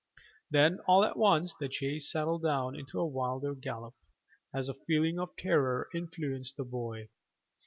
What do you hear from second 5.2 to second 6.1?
terror